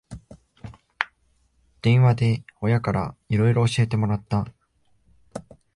[1.83, 4.47] 電話で親からいろいろ教えてもらった